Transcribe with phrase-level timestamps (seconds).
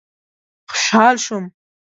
[0.69, 1.45] خوشحال شوم.